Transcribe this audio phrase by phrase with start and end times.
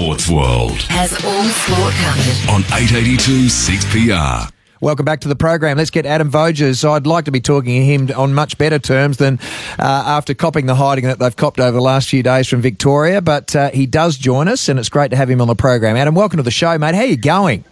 [0.00, 2.48] Sports World Has all sport covered.
[2.48, 4.50] on 882 6PR.
[4.80, 5.76] Welcome back to the program.
[5.76, 6.82] Let's get Adam Voges.
[6.86, 9.38] I'd like to be talking to him on much better terms than
[9.78, 13.20] uh, after copping the hiding that they've copped over the last few days from Victoria.
[13.20, 15.98] But uh, he does join us, and it's great to have him on the program.
[15.98, 16.94] Adam, welcome to the show, mate.
[16.94, 17.66] How are you going?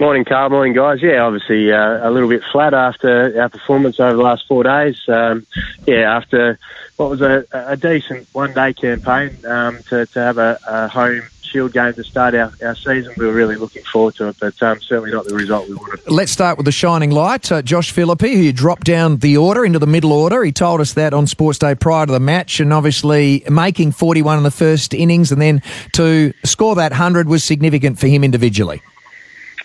[0.00, 0.48] Morning, Carl.
[0.48, 1.02] Morning, guys.
[1.02, 4.98] Yeah, obviously uh, a little bit flat after our performance over the last four days.
[5.08, 5.46] Um,
[5.86, 6.58] yeah, after
[6.96, 11.20] what was a, a decent one-day campaign um, to, to have a, a home
[11.54, 14.60] Shield game to start our, our season, we were really looking forward to it, but
[14.60, 16.00] um, certainly not the result we wanted.
[16.10, 17.52] Let's start with the shining light.
[17.52, 20.42] Uh, Josh Philippe, who dropped down the order into the middle order.
[20.42, 24.38] He told us that on Sports Day prior to the match, and obviously making 41
[24.38, 25.62] in the first innings and then
[25.92, 28.82] to score that 100 was significant for him individually.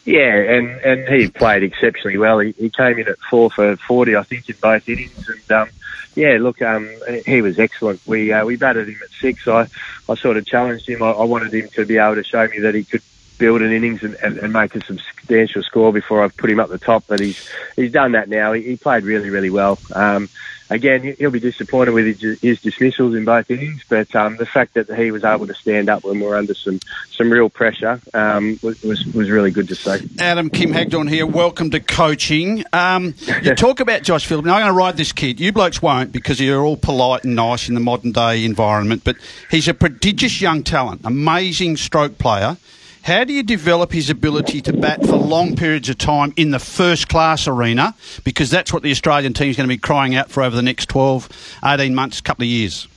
[0.05, 2.39] Yeah, and, and he played exceptionally well.
[2.39, 5.29] He, he came in at four for 40, I think, in both innings.
[5.29, 5.69] And, um,
[6.15, 6.89] yeah, look, um,
[7.25, 8.01] he was excellent.
[8.05, 9.47] We uh, we batted him at six.
[9.47, 9.67] I,
[10.07, 11.03] I sort of challenged him.
[11.03, 13.03] I, I wanted him to be able to show me that he could
[13.39, 16.69] build an innings and, and, and make a substantial score before I put him up
[16.69, 17.05] the top.
[17.07, 18.53] But he's he's done that now.
[18.53, 19.79] He, he played really, really well.
[19.95, 20.29] Um,
[20.69, 24.45] again, he- he'll be disappointed with his, his dismissals in both innings, but um, the
[24.45, 26.79] fact that he was able to stand up when we were under some,
[27.11, 30.07] some real pressure um, was, was really good to see.
[30.19, 31.25] Adam Kim Hagdorn here.
[31.25, 32.63] Welcome to coaching.
[32.71, 34.45] Um, you talk about Josh Phillips.
[34.45, 35.39] Now, I'm going to ride this kid.
[35.39, 39.03] You blokes won't because you're all polite and nice in the modern day environment.
[39.03, 39.15] But
[39.49, 42.57] he's a prodigious young talent, amazing stroke player.
[43.03, 46.59] How do you develop his ability to bat for long periods of time in the
[46.59, 47.95] first class arena?
[48.23, 50.61] Because that's what the Australian team is going to be crying out for over the
[50.61, 52.87] next 12, 18 months, couple of years.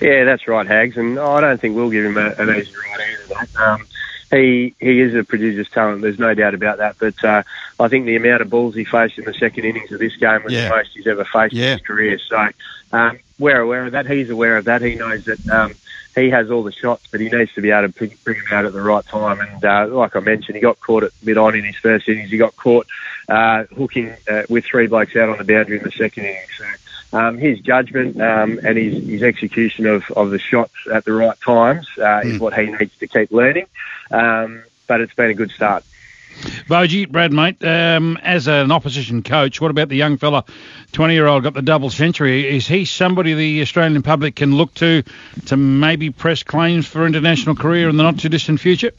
[0.00, 3.00] Yeah, that's right, Hags, and I don't think we'll give him a, an easy ride
[3.00, 3.34] either.
[3.34, 3.56] That.
[3.60, 3.86] Um,
[4.30, 6.02] he he is a prodigious talent.
[6.02, 6.96] There's no doubt about that.
[6.98, 7.42] But uh,
[7.78, 10.42] I think the amount of balls he faced in the second innings of this game
[10.42, 10.68] was Yeah.
[10.68, 11.66] the most he's ever faced Yeah.
[11.74, 12.18] in his career.
[12.18, 12.48] So
[12.92, 14.06] um, we're aware of that.
[14.06, 14.82] He's aware of that.
[14.82, 15.48] He knows that.
[15.48, 15.74] Um,
[16.16, 18.52] he has all the shots, but he needs to be able to bring bring them
[18.52, 19.40] out at the right time.
[19.40, 22.30] And uh, like I mentioned, he got caught at mid on in his first innings.
[22.30, 22.86] He got caught
[23.28, 26.48] uh, hooking uh, with three blokes out on the boundary in the second innings.
[26.58, 31.12] So um, his judgment um, and his, his execution of, of the shots at the
[31.12, 33.66] right times uh, is what he needs to keep learning.
[34.10, 35.84] Um, but it's been a good start.
[36.68, 40.44] Bogie, Brad, mate, um, as an opposition coach, what about the young fella,
[40.92, 42.56] 20 year old, got the double century?
[42.56, 45.02] Is he somebody the Australian public can look to
[45.46, 48.92] to maybe press claims for international career in the not too distant future?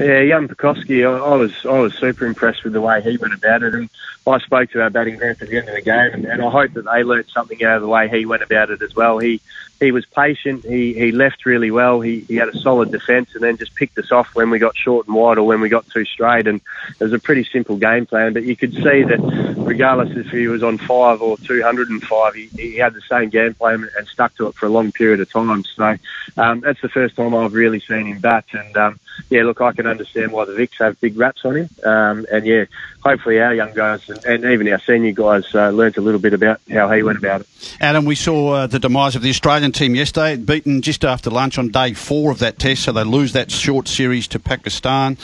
[0.00, 3.62] Yeah, young Pucovski, I, was I was super impressed with the way he went about
[3.62, 3.88] it, and
[4.26, 6.50] I spoke to our batting group at the end of the game, and, and I
[6.50, 9.18] hope that they learned something out of the way he went about it as well.
[9.18, 9.40] He
[9.84, 10.64] he was patient.
[10.64, 12.00] He he left really well.
[12.00, 14.76] He he had a solid defence, and then just picked us off when we got
[14.76, 16.46] short and wide or when we got too straight.
[16.46, 16.60] And
[16.98, 20.48] it was a pretty simple game plan, but you could see that regardless if he
[20.48, 23.88] was on five or two hundred and five, he, he had the same game plan
[23.96, 25.64] and stuck to it for a long period of time.
[25.64, 25.96] So
[26.36, 29.00] um, that's the first time I've really seen him bat, and um,
[29.30, 32.46] yeah, look, I can understand why the Vics have big raps on him, um, and
[32.46, 32.64] yeah,
[33.02, 36.32] hopefully our young guys and, and even our senior guys uh, learnt a little bit
[36.32, 37.46] about how he went about it.
[37.80, 41.58] Adam, we saw uh, the demise of the Australian team yesterday, beaten just after lunch
[41.58, 45.18] on day four of that test, so they lose that short series to Pakistan.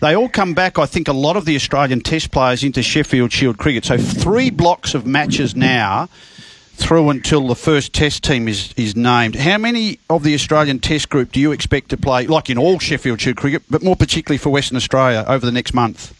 [0.00, 3.32] They all come back, I think, a lot of the Australian test players into Sheffield
[3.32, 3.84] Shield cricket.
[3.84, 6.08] So three blocks of matches now
[6.76, 9.36] through until the first test team is, is named.
[9.36, 12.78] How many of the Australian test group do you expect to play, like in all
[12.78, 16.12] Sheffield Shield cricket, but more particularly for Western Australia over the next month?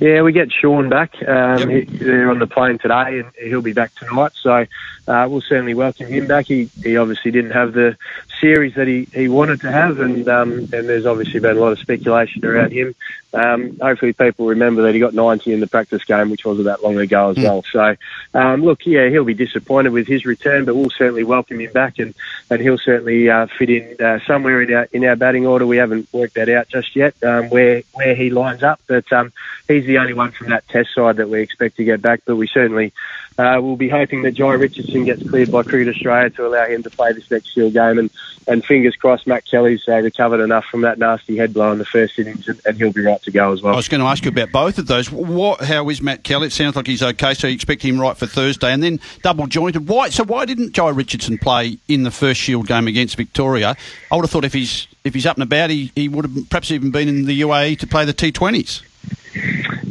[0.00, 1.14] Yeah, we get Shaun back.
[1.26, 1.88] Um, Yep.
[1.88, 4.32] he, they're on the plane today, and he'll be back tonight.
[4.40, 4.64] So
[5.08, 6.46] uh, we'll certainly welcome him back.
[6.46, 7.96] He, he obviously didn't have the
[8.40, 11.72] series that he, he wanted to have, and um, and there's obviously been a lot
[11.72, 12.94] of speculation around him.
[13.32, 16.82] Um, hopefully, people remember that he got 90 in the practice game, which wasn't that
[16.82, 17.62] long ago as well.
[17.70, 17.96] So,
[18.32, 21.98] um, look, yeah, he'll be disappointed with his return, but we'll certainly welcome him back,
[21.98, 22.14] and,
[22.48, 25.66] and he'll certainly uh, fit in uh, somewhere in our in our batting order.
[25.66, 29.32] We haven't worked that out just yet, um, where where he lines up, but um,
[29.66, 32.22] he's the only one from that test side that we expect to get back.
[32.24, 32.92] But we certainly
[33.38, 36.82] uh, will be hoping that Jhye Richardson gets cleared by Cricket Australia to allow him
[36.82, 38.10] to play this next Shield game, and,
[38.48, 41.84] and fingers crossed Matt Kelly's uh, recovered enough from that nasty head blow in the
[41.84, 43.72] first innings, and, and he'll be right to go as well.
[43.72, 45.10] I was going to ask you about both of those.
[45.10, 46.48] What, how is Matt Kelly?
[46.48, 49.46] It sounds like he's okay, so you expect him right for Thursday, and then double
[49.46, 49.88] jointed.
[49.88, 50.08] Why?
[50.10, 53.76] So why didn't Jhye Richardson play in the first Shield game against Victoria?
[54.10, 56.48] I would have thought if he's if he's up and about, he, he would have
[56.50, 58.82] perhaps even been in the UAE to play the T20s.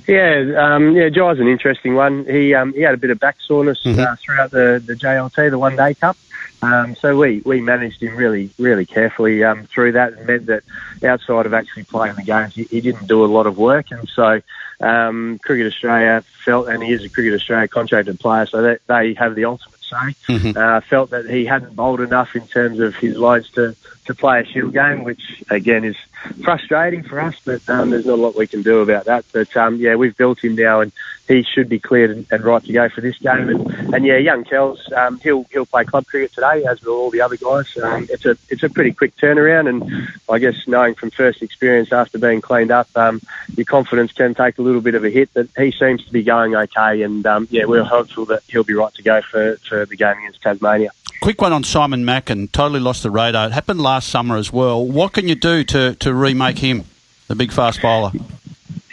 [0.08, 2.26] Yeah, um, yeah, Jhye's an interesting one.
[2.26, 5.60] He um, he had a bit of back soreness uh, throughout the, the JLT, the
[5.60, 6.16] One Day Cup.
[6.62, 10.64] Um, so we, we managed him really really carefully um, through that, and meant that
[11.04, 14.08] outside of actually playing the games, he, he didn't do a lot of work, and
[14.10, 14.42] so
[14.80, 19.14] um, Cricket Australia felt, and he is a Cricket Australia contracted player, so that they
[19.14, 20.16] have the ultimate say.
[20.28, 20.58] Mm-hmm.
[20.58, 23.76] Uh, felt that he hadn't bowled enough in terms of his loads to,
[24.06, 25.96] to play a shield game, which again is
[26.44, 29.26] frustrating for us, but um, there's not a lot we can do about that.
[29.32, 30.92] But um, yeah, we've built him now, and
[31.28, 33.50] he should be cleared and, and right to go for this game.
[33.50, 37.12] And, and yeah, young Kells, um, he'll he'll play club cricket today, as will all
[37.12, 37.78] the other guys.
[37.78, 41.92] Um, it's a it's a pretty quick turnaround, and I guess knowing from first experience
[41.92, 43.22] after being cleaned up, um,
[43.56, 45.30] your confidence can take a little bit of a hit.
[45.34, 48.74] But he seems to be going okay, and um, yeah, we're hopeful that he'll be
[48.74, 50.92] right to go for, for the game against Tasmania.
[51.22, 52.48] Quick one on Simon Mackin.
[52.48, 53.48] Totally lost the radar.
[53.48, 54.86] It happened last summer as well.
[54.86, 56.86] What can you do to, to remake him,
[57.28, 58.12] the big fast bowler?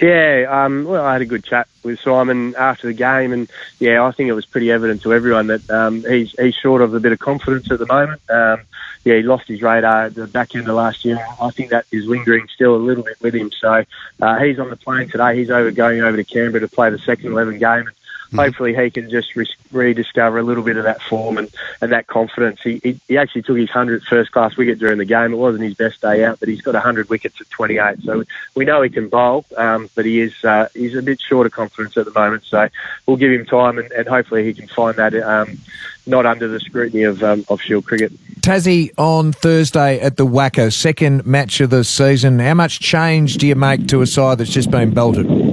[0.01, 3.49] Yeah, um, well, I had a good chat with Simon after the game, and
[3.79, 6.95] yeah, I think it was pretty evident to everyone that um, he's he's short of
[6.95, 8.21] a bit of confidence at the moment.
[8.29, 8.63] Um,
[9.05, 11.25] yeah, he lost his radar at the back end of last year.
[11.41, 13.53] I think that is lingering still a little bit with him.
[13.53, 13.85] So
[14.21, 15.37] uh, he's on the plane today.
[15.37, 17.87] He's over going over to Canberra to play the second eleven game.
[17.87, 17.97] And
[18.35, 18.47] Mm-hmm.
[18.47, 21.49] hopefully he can just re- rediscover a little bit of that form and,
[21.81, 22.61] and that confidence.
[22.63, 25.33] He, he, he actually took his 100th first class wicket during the game.
[25.33, 28.03] It wasn't his best day out, but he's got 100 wickets at 28.
[28.03, 28.25] So
[28.57, 31.53] we know he can bowl, um, but he is uh, he's a bit short of
[31.53, 32.43] confidence at the moment.
[32.43, 32.69] So
[33.07, 35.57] we'll give him time and, and hopefully he can find that um,
[36.05, 38.13] not under the scrutiny of, um, of Shield cricket.
[38.41, 42.41] Tassie on Thursday at the WACA, second match of the season.
[42.41, 45.44] How much change do you make to a side that's just been belted?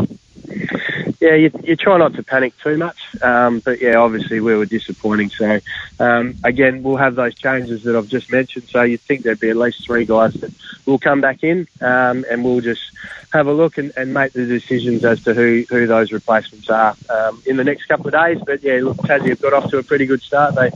[1.22, 2.98] Yeah, you, you try not to panic too much.
[3.22, 5.30] Um, but yeah, obviously we were disappointing.
[5.30, 5.60] So
[6.00, 8.70] um, again, we'll have those changes that I've just mentioned.
[8.70, 10.52] So you'd think there'd be at least three guys that
[10.88, 12.82] will come back in, um, and we'll just
[13.32, 16.96] have a look and, and, make the decisions as to who, who those replacements are
[17.10, 18.42] um, in the next couple of days.
[18.44, 20.56] But yeah, look, Tassie have got off to a pretty good start.
[20.56, 20.72] They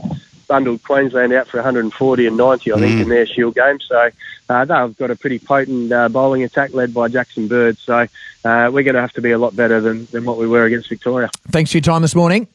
[0.46, 3.02] bundled Queensland out for 140 and 90, I think, mm.
[3.02, 3.80] in their Shield game.
[3.80, 4.10] So
[4.48, 7.78] uh, they've got a pretty potent uh, bowling attack led by Jackson Bird.
[7.78, 8.06] So
[8.44, 10.64] uh, we're going to have to be a lot better than, than what we were
[10.64, 11.30] against Victoria.
[11.48, 12.48] Thanks for your time this morning.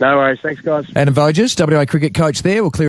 [0.00, 0.40] No worries.
[0.40, 0.86] Thanks, guys.
[0.96, 2.62] Adam Voges, WA cricket coach there.
[2.62, 2.88] We'll clear